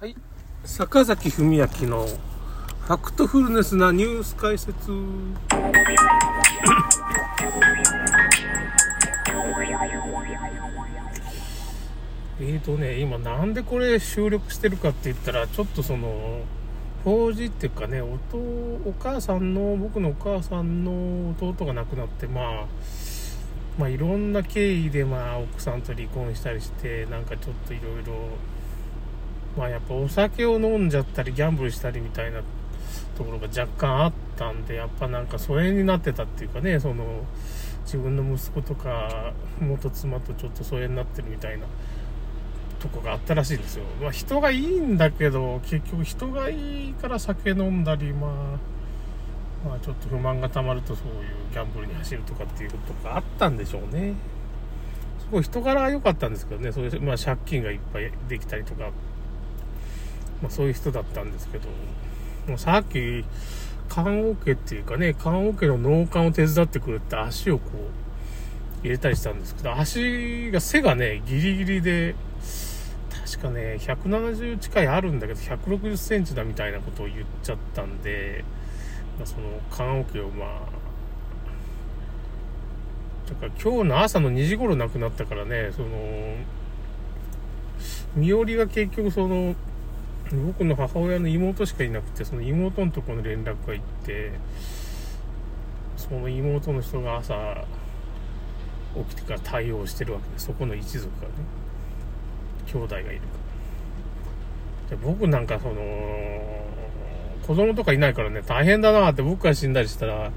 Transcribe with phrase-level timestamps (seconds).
[0.00, 0.14] はい。
[0.64, 4.92] 坂崎文明のファクトフルネスなニュース解説。
[12.40, 16.42] えーとね、今なんでこれ収録してるかって言ったら、ちょっとその、
[17.02, 22.66] 法事っていうかね、おお母さんの、僕のお母さんの弟が亡くなって、まあ、
[23.76, 28.12] まあいろんな経緯でまあ奥さんと離婚したりして、なんかちょっといろいろ、
[29.58, 32.40] まあやっぱお酒を飲んじゃったりギャンブルしたりみたいな
[33.16, 37.24] ところが若干あったんで、やっぱなんか疎遠になってたっていうかね、その
[37.84, 41.66] 自分の息子とか元妻とちょっと疎遠になってるみたいな
[42.78, 43.84] とこがあったらしいんですよ。
[44.00, 51.14] まあ人がいいんだけど、結局人がいいから酒飲んだり、まあ、まあちょっと不満がたまるとそういう
[51.52, 54.14] ギャンブルに走るとかっていうことがあったんでしょうね。
[55.18, 58.90] すごい人柄が良かったんですけどね、そういう、まあ借金がいっぱいできたりとか、
[60.42, 61.68] まあそういう人だったんですけど、
[62.46, 63.24] もうさっき、
[63.88, 67.70] 棺桶っていうかね、棺桶の農館を手伝ってくれて足をこ
[68.82, 72.14] う入れたりしたんですけど、足が背がね、ギリギリで、
[73.26, 78.44] 確かね、170近いあるんだけど、160センチだみたいなことを言っちゃったんで、
[79.18, 80.48] まあ、その棺桶をまあ、
[83.28, 85.88] だから今日の朝の2時頃亡くなったからね、その、
[88.16, 89.54] 身寄りが結局その、
[90.32, 94.32] 僕の母親の妹しかいなくて、その妹のところの連絡が行って、
[95.96, 97.64] その妹の人が朝
[99.08, 101.34] 起きてから対応してるわけで、そこの一族がね、
[102.66, 103.26] 兄弟がいるか
[104.90, 104.96] ら。
[104.96, 105.74] で僕なんかその、
[107.46, 110.30] 子供とかいないからね、大変だなって僕が死んだりしたら、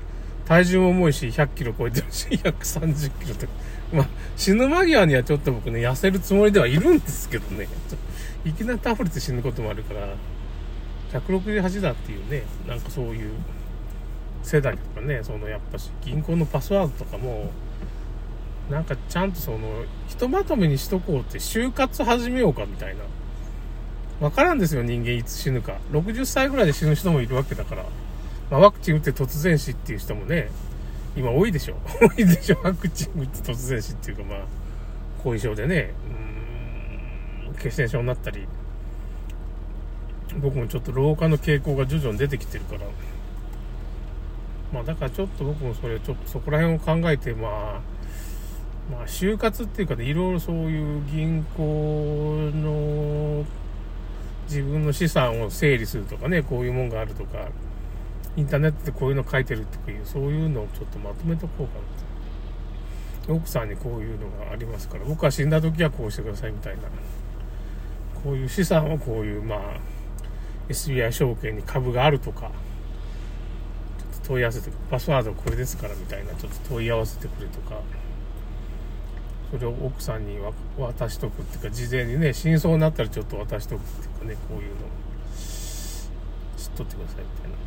[0.46, 3.54] 体重も重いし、100キロ超えてるし、 130キロとか。
[3.94, 7.68] まあ、死ぬ間際にはちょっと僕ね、痩せるつもりではいるんですけどね。
[8.46, 10.16] いきなり倒れて死ぬこともあるから、
[11.20, 13.32] 168だっていうね、なんかそういう
[14.44, 17.52] 世代とかね、そのやっぱし銀行のパスワードとかも、
[18.70, 23.04] なんかちゃんとその、ひとまとめにしとこうって、就活始めようかみたいな。
[24.22, 25.78] わからんですよ、人間いつ死ぬか。
[25.92, 27.86] 60歳ぐらいで死ぬ人もいるわけだから。
[28.50, 30.50] まあ、ワクチン打って突然死っていう人もね、
[31.16, 31.76] 今多いでしょ。
[32.00, 34.40] 多いでしょ、ワクチン打って突然死っていうか、まあ、
[35.24, 35.94] 後遺症でね、
[37.62, 38.48] 血栓症になったり、
[40.42, 42.82] 僕もちょっと老化の傾向が徐々に出てきてるから、
[44.74, 47.82] まあだからちょっと僕もそれ、ちょっとそこら辺を考えて、まあ、
[48.92, 53.46] まあ、就活っていうかね、いろいろそういう銀行の
[54.48, 57.50] 自分の資産を整理するとかね、こういうもんがあるとか、
[58.36, 63.36] インターネットでこういうの書いてるっていう、そういうのをちょっとまとめとこうかな。
[63.36, 66.82] 奥さんにこういうのがありますから、僕は死んだ時はこうしてくださいみたいな。
[68.24, 69.60] こういう資産をこういう、まあ、
[70.70, 77.82] SBI 証券に株があるとか、ちょっと問い合わせて、パスワードこれですからみたいな、ちょっと問い合わせてくれとか、
[79.52, 80.38] それを奥さんに
[80.78, 84.78] 渡しとくっていうか、事前にね、真相になったらちょっと渡しとくっていうかね、こういうの
[86.58, 87.58] 知っとってくださいみたいな。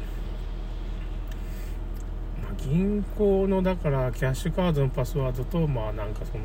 [2.43, 6.45] まあ、銀行の、だから、キャッシュカードのパスワードと、まあ、なんかその、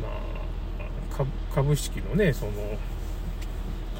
[0.00, 0.31] まあ、
[1.54, 2.52] 株式のね、その、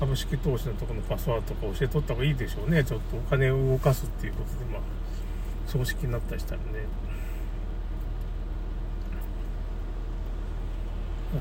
[0.01, 2.83] 株式投資のところのパスワードとか教えとった方がいいでしょうね。
[2.83, 4.83] ちょっとお金を動かすっていうことで、まあ、
[5.67, 6.65] 葬式になったりしたらね。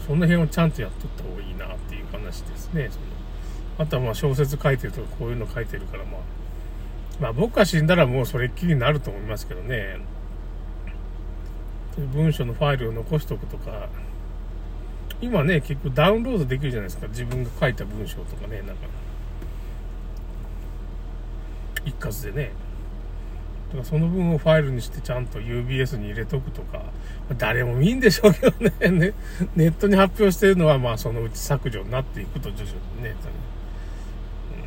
[0.08, 2.90] その辺をちゃんとやっとった方がいいなっていう話ですね。
[2.90, 3.06] その
[3.80, 6.22] あとはまあ小説書いてるとかこういうの書いてるからまあ、
[7.20, 9.98] まあ僕が死んだらもうそれっきりになると思いますけどね。
[12.14, 13.90] 文章のファイルを残しとくとか、
[15.22, 17.08] 今ね、結構ダウンロードできるじゃないですか。
[17.08, 18.88] 自分が書いた文章とかね、なんか。
[21.86, 22.52] 一括でね。
[23.70, 26.84] だからその分をファイルにしてちゃんと UBS に入れとくとか、
[27.38, 29.14] 誰も見んでしょうけどねね、
[29.56, 33.16] ネットに発表してるのはまあそのうち削除になっていくと徐々にね、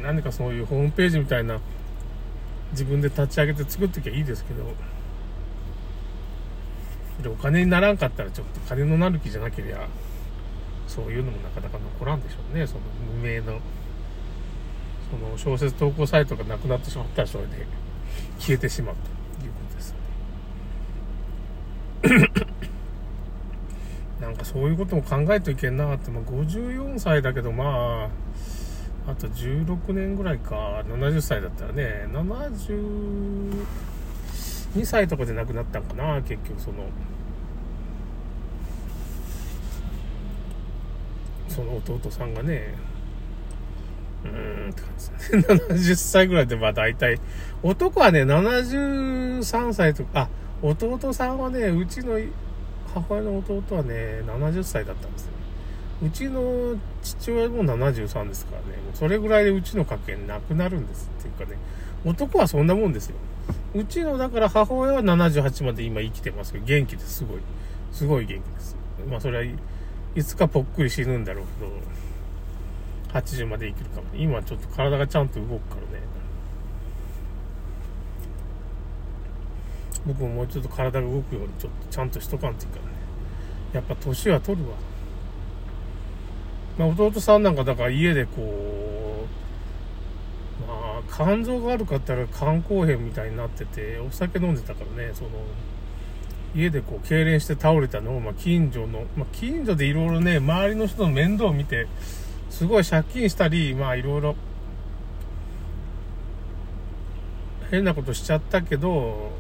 [0.02, 1.60] 何かそういうホームページみたいな
[2.70, 4.72] 自分で立ち上げて作ってきゃいいですけど、
[7.22, 9.86] でお金にならんかったらちょっと金のなる気じゃなければ、
[10.94, 12.80] そういうのもなかなか残らんでしょうね、その
[13.16, 13.58] 無名の、
[15.10, 17.66] その小説投稿サイトがなくなってしまったらそれで
[18.38, 18.94] 消えてしまう
[19.40, 19.94] ということです。
[24.20, 28.08] なんかそういうことも考えていけんなって、まあ、54歳だけどま
[29.06, 33.64] あ、あと16年ぐらいか、70歳だったらね、72
[34.84, 36.84] 歳とかで亡くなったんかな、結局その、
[41.54, 42.74] その弟さんがね、
[44.24, 45.42] うーんって感じですね。
[45.78, 47.20] 70歳ぐらいで、まあ大体、
[47.62, 50.28] 男はね、73歳とか、あ、
[50.62, 52.18] 弟さんはね、うちの
[52.92, 55.32] 母親の弟はね、70歳だったんですね。
[56.02, 61.58] うちの父親も73ですからね、もうそれぐらいでうちの家系なくなるんですっていうかね、
[62.04, 63.16] 男はそんなもんですよ。
[63.74, 67.38] うちの、だから母親は78まで今生きてますけど、元気ですすごい。
[67.92, 68.76] すごい元気です。
[69.08, 69.44] まあそれは
[70.14, 71.46] いつかぽっくり死ぬんだろう
[73.12, 74.06] けど、80まで生きるかも。
[74.14, 76.04] 今ちょっと体がちゃんと動くからね。
[80.06, 82.90] 僕ももうちょっと体が動くようにちょっとちゃんとしとかんといいからね。
[83.72, 84.76] やっぱ年は取るわ。
[86.78, 89.26] まあ弟さんなんかだから家でこ
[90.60, 95.30] う、まあ肝臓が悪かったら肝硬変みたいになってて、お酒飲んでたからね、その、
[96.54, 101.86] 家でこう、痙攣して倒れたのを、まあ、近所の、まあ、近所でいろいろね、周りの人の面倒を見て、
[102.50, 104.36] すごい借金したり、まあ、いろいろ、
[107.70, 109.32] 変なことしちゃったけど、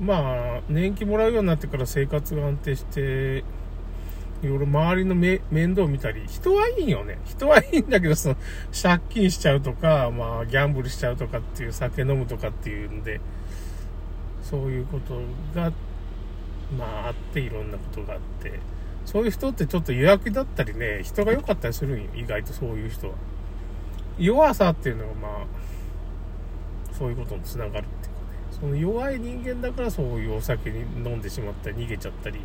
[0.00, 3.44] まあ、年金もらうようになってから生活が安定して、
[4.42, 5.40] いろいろ周りの面
[5.70, 7.18] 倒を見たり、人はいいよね。
[7.24, 8.36] 人はいいんだけど、その、
[8.82, 13.20] 借金しちゃうとか、まあ、ギャンブルしちゃうとかっていう、酒飲むとかっていうんで、
[14.44, 15.14] そういうこと
[15.54, 15.72] が、
[16.76, 18.60] まあ、あって、いろんなことがあって、
[19.06, 23.14] そういう人ってちょっと予約だったりね、人が良かったりするんよ、意外とそういう人は。
[24.18, 25.46] 弱さっていうのが、まあ、
[26.92, 32.38] そういうことにつながるっていうかね、その弱い人間だからそういうお酒に飲んでしまったり、逃げちゃったり、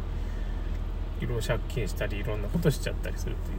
[1.20, 3.58] いろいろ借金したり、いろんなことしちゃったりするという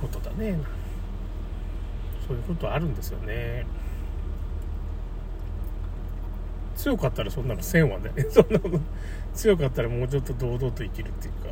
[0.00, 0.58] ことだね。
[2.26, 3.66] そういうことあるんですよね。
[6.80, 8.80] 強かったらそんなの1000はね、 そんなの、
[9.34, 11.50] 強かったらもうちょっと堂々と生きるっていうか、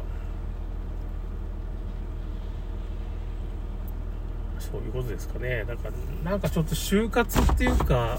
[4.58, 5.64] そういうことですかね。
[5.66, 5.88] だか
[6.24, 8.18] ら、なんかちょっと就活っていうか、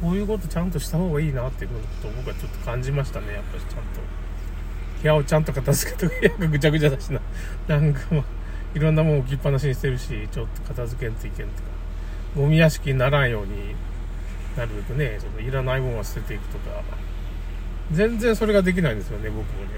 [0.00, 3.80] そういうことちゃんとした方がいいなっていうことを僕はちょっと感じましたね、やっぱりちゃんと。
[5.00, 7.20] 部屋をちゃんと片付けと部屋がぐちゃぐちゃだしな。
[7.66, 8.24] なんかもう、
[8.74, 11.68] いろんなもん置きっぱなしにしてるし、ちょっと片付けんといけんとか、
[12.36, 13.74] ゴミ屋敷にならんように、
[14.56, 16.82] なるべくね、そのいらないものは捨てていくとか、
[17.92, 19.74] 全然それができないんですよね、僕もね。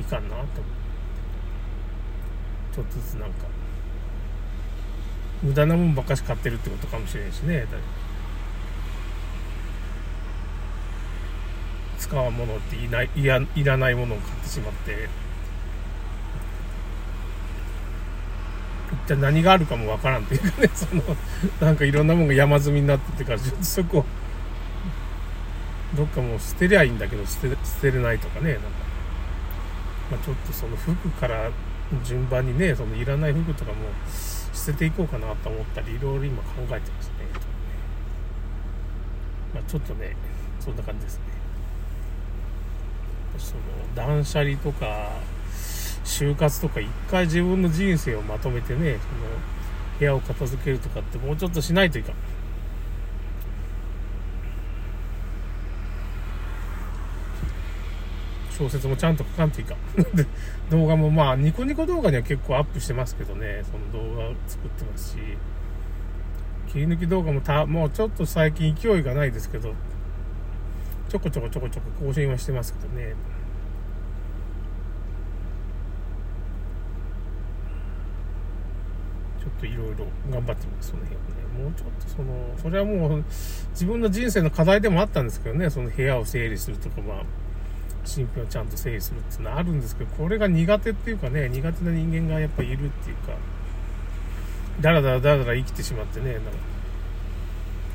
[0.00, 0.60] いかんなと思って。
[2.74, 3.46] ちょっとずつなんか、
[5.42, 7.66] 無駄なもんばっかし買ってるってことかもしれんしね。
[11.98, 15.08] 使わんものっていないいやいらないものを買ってしまって
[19.16, 21.02] 体何があるかもわからんっていうかね その
[21.60, 24.04] なんかいろんなものが山積みになっててからちょっとそこ
[25.96, 28.68] どっかもう捨てりゃいいんだけど捨て捨てれないとかねなんか、
[30.12, 31.50] まあ、ちょっとその服から
[32.04, 33.78] 順番にねそのいらない服とかも
[34.52, 37.14] 捨てていこうかなと思ったりいろいろ今考えてますね。
[39.54, 40.14] まあちょっとね
[40.60, 41.22] そんな感じですね。
[43.38, 43.60] その
[43.94, 45.08] 断捨離とか
[46.04, 49.00] 就活とか一回自分の人生をまとめてねその
[49.98, 52.14] 部屋を片付けるとかってもうちょっとしないといかん。
[58.50, 59.78] 小説もちゃんと書かんといかん。
[60.70, 63.64] 動画もまあニコニコ動画には結構アップしてますけどね。
[63.64, 65.16] その動画を作ってますし。
[66.68, 69.74] 切り抜き動画もたもうちょっと最近勢いがないですけど。
[71.08, 73.14] ちょこちょこちょこちょこ更新はしてますけどね。
[79.40, 81.20] ちょっといろいろ頑張ってます、その辺ね。
[81.62, 83.24] もうちょっとその、それはもう
[83.72, 87.22] 自分の人生の課題でもあったんですけどね、その部屋を整理するとか、まあ、
[88.04, 93.32] 新品をちゃんと整理するっていうのはあるんですけど、これが苦手っていうかね、苦手な人間がやっぱいるっていうか、
[94.80, 96.50] だらだらだらだら生きてしまってね、なんか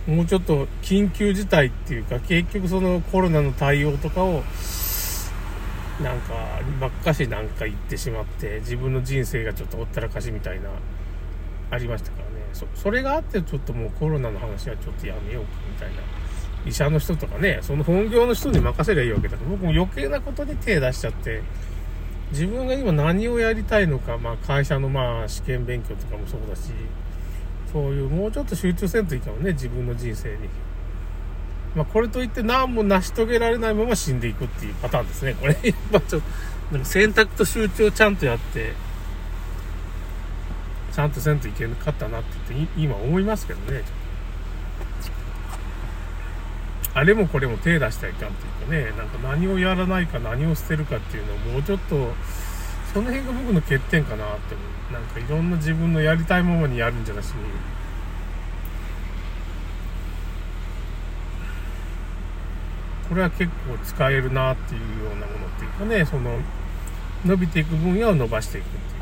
[0.08, 4.44] もうちょっと緊急事態っていうか、結局そのコロナの対応とかを、
[6.02, 6.34] なんか、
[6.80, 10.70] ばっかしなんか言ってしまって、自分の人生がちょっとほったらかしみたいな、
[11.72, 12.46] ありましたからね。
[12.54, 15.96] そ、それがあって、ちょっともうコロナの話はちょっとやめようかみたいな。
[16.66, 21.44] 医者の人とかね、その本業の人に任せりゃいいわけだから、僕も余計なことに手出しちゃって、
[22.32, 26.72] 自分が今何をやりたいのか、まあ会社のまあ試験勉強とかもそうだし、
[27.72, 30.50] そういう、もうちょっと集中せんといかんね、自分の人生に。
[31.76, 35.36] まあ、これといって何も成し遂げられないまま死んでいくっていうパターンですね。
[35.40, 35.58] これ、
[35.92, 36.22] まあちょっ
[36.72, 38.74] と、選択と集中をちゃんとやって、
[40.96, 42.30] ちゃんとせんといけなかったなって、
[42.78, 43.84] 今思いますけどね。
[46.94, 48.98] あれもこれも手出したいかんっていうかね。
[48.98, 52.14] なんか何をやらないか何を捨てるかっていうのをもうちょっと
[52.94, 54.94] その辺が僕の欠点かなって思う。
[54.94, 57.34] なんかいろんな自分のやりたいままにやるんじゃなしに。
[63.10, 66.40] これは結構使えるなっていうようなものっていうかねその
[67.26, 68.95] 伸びていく分野を伸ばしていくっていう。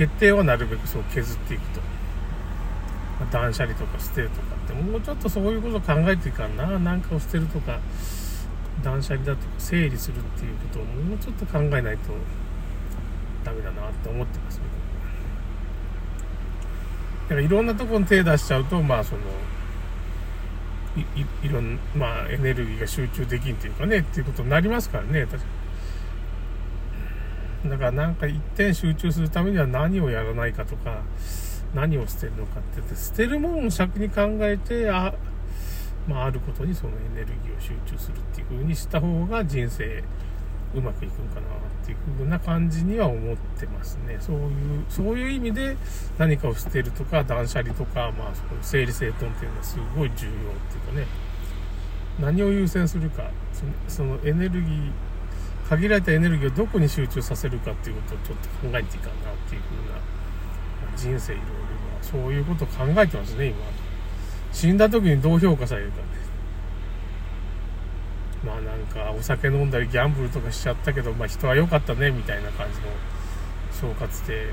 [0.00, 1.80] 決定はなるべくそう削っていくと、
[3.20, 6.78] まあ、断捨離とか捨てるとかってもうちょっとそういうことを考えていかんな。
[6.78, 7.78] 何かを捨てるとか
[8.82, 12.14] 断捨離だとか整理するっていうことをもうちょっと考えないと
[13.44, 14.58] ダメだなって思ってます、
[17.28, 19.20] だからいろんなところに手出しちゃうとまあその
[20.96, 25.59] いいろんまあエネルギーが集中できんっていうかねっていうことになりますからね確か
[27.66, 31.02] だからなんか一点集中するためには何をやらないかとか
[31.74, 35.14] 何を捨てるのかって言って捨てるものを先に考えてあ,、
[36.08, 40.02] まあ、あることにそのエネルギーを集中するっていう風にした方が人生
[40.74, 44.16] うまくいくんかなっていう風な感じには思ってますね。
[44.20, 45.76] そういうそういう意味で
[46.16, 51.30] 何かを捨てるとか断捨離とか、まあ、その整理整頓っていうのはすごい重要っていうかね。
[52.20, 53.30] 何を優先するか
[53.88, 54.92] そのエネルギー
[55.70, 61.50] 限られたエネルギーをどこに集中させるかっていうことをちょっと考えていかなっていう風な人生いろいろ
[62.02, 63.58] そういうことを考えてますね今。
[64.52, 65.98] 死んだ時にどう評価されるか。
[65.98, 66.02] ね
[68.44, 72.86] まあなんかお酒飲んだりギャンブルとかしちゃったけど、まあ、人は良かったねみたいな感じの
[73.70, 74.46] 総括で。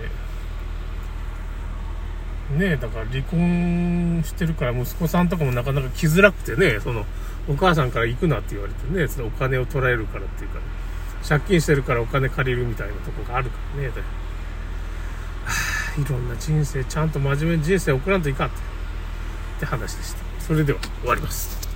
[2.57, 7.05] ねえだから離婚してるから息子さんとかもなかなか来づらくてねその
[7.49, 10.61] お母さんから行くなって言われてねそのお金を取られるからっていうか、ね、
[11.27, 13.89] 借金してるからお金借りるみたいなとこがあるからね。
[13.89, 13.93] は
[15.97, 18.51] あ、いろんな人生、ちゃんと真面目に人生送らんといかんっ
[19.59, 20.19] て話でした。
[20.39, 21.66] それでは終わります。